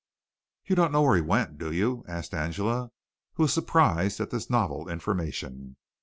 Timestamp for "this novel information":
4.31-5.75